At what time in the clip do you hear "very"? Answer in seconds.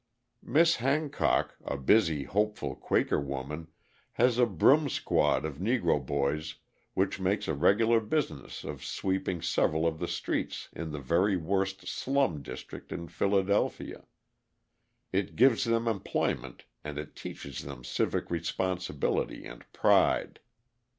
10.97-11.37